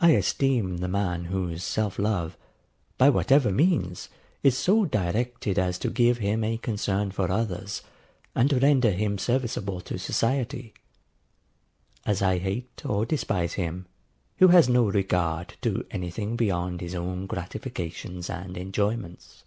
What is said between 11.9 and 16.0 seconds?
as I hate or despise him, who has no regard to